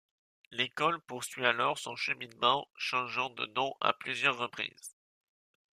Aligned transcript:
L'école 0.49 0.99
poursuit 0.99 1.45
alors 1.45 1.77
son 1.77 1.95
cheminement, 1.95 2.67
changeant 2.75 3.29
de 3.29 3.45
nom 3.53 3.75
à 3.81 3.93
plusieurs 3.93 4.35
reprises. 4.35 4.95